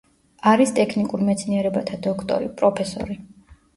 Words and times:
არის 0.51 0.71
ტექნიკურ 0.77 1.25
მეცნიერებათა 1.27 1.99
დოქტორი, 2.07 2.49
პროფესორი. 2.63 3.19